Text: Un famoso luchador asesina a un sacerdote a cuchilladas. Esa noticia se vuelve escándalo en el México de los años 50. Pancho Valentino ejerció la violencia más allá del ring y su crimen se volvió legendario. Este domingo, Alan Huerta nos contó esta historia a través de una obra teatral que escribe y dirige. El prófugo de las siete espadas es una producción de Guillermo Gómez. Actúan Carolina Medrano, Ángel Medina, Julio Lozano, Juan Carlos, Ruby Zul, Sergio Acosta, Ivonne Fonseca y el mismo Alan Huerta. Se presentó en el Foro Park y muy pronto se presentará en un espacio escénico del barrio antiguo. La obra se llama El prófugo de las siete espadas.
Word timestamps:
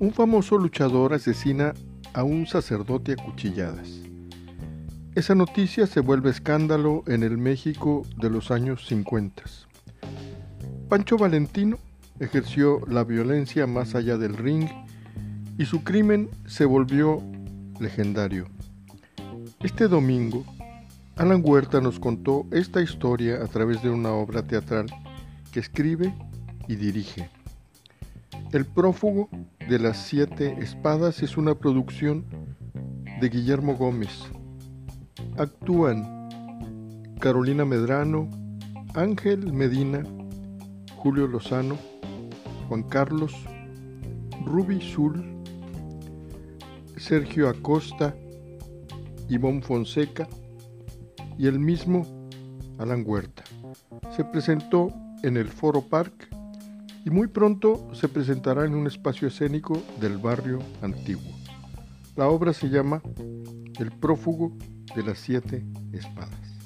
Un 0.00 0.12
famoso 0.12 0.56
luchador 0.58 1.12
asesina 1.12 1.74
a 2.14 2.22
un 2.22 2.46
sacerdote 2.46 3.12
a 3.12 3.16
cuchilladas. 3.16 4.00
Esa 5.14 5.34
noticia 5.34 5.86
se 5.88 6.00
vuelve 6.00 6.30
escándalo 6.30 7.02
en 7.08 7.24
el 7.24 7.36
México 7.36 8.06
de 8.16 8.30
los 8.30 8.52
años 8.52 8.86
50. 8.86 9.42
Pancho 10.88 11.16
Valentino 11.16 11.78
ejerció 12.20 12.80
la 12.86 13.02
violencia 13.04 13.66
más 13.66 13.96
allá 13.96 14.16
del 14.16 14.36
ring 14.36 14.68
y 15.58 15.64
su 15.64 15.82
crimen 15.82 16.30
se 16.46 16.64
volvió 16.64 17.20
legendario. 17.80 18.46
Este 19.60 19.88
domingo, 19.88 20.44
Alan 21.18 21.42
Huerta 21.44 21.80
nos 21.80 21.98
contó 21.98 22.46
esta 22.52 22.80
historia 22.80 23.42
a 23.42 23.48
través 23.48 23.82
de 23.82 23.90
una 23.90 24.12
obra 24.12 24.46
teatral 24.46 24.86
que 25.50 25.58
escribe 25.58 26.14
y 26.68 26.76
dirige. 26.76 27.28
El 28.52 28.64
prófugo 28.64 29.28
de 29.68 29.80
las 29.80 29.96
siete 29.96 30.54
espadas 30.60 31.24
es 31.24 31.36
una 31.36 31.56
producción 31.56 32.24
de 33.20 33.28
Guillermo 33.30 33.74
Gómez. 33.74 34.26
Actúan 35.36 36.28
Carolina 37.18 37.64
Medrano, 37.64 38.30
Ángel 38.94 39.52
Medina, 39.52 40.04
Julio 40.98 41.26
Lozano, 41.26 41.76
Juan 42.68 42.84
Carlos, 42.84 43.34
Ruby 44.44 44.80
Zul, 44.80 45.42
Sergio 46.96 47.48
Acosta, 47.48 48.14
Ivonne 49.28 49.62
Fonseca 49.62 50.28
y 51.38 51.46
el 51.46 51.58
mismo 51.58 52.06
Alan 52.78 53.04
Huerta. 53.06 53.44
Se 54.16 54.24
presentó 54.24 54.92
en 55.22 55.36
el 55.36 55.48
Foro 55.48 55.82
Park 55.82 56.28
y 57.04 57.10
muy 57.10 57.28
pronto 57.28 57.88
se 57.94 58.08
presentará 58.08 58.66
en 58.66 58.74
un 58.74 58.86
espacio 58.86 59.28
escénico 59.28 59.80
del 60.00 60.18
barrio 60.18 60.58
antiguo. 60.82 61.32
La 62.16 62.28
obra 62.28 62.52
se 62.52 62.68
llama 62.68 63.00
El 63.78 63.92
prófugo 63.92 64.52
de 64.94 65.02
las 65.04 65.18
siete 65.18 65.64
espadas. 65.92 66.58